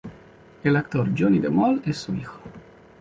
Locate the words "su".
1.97-2.15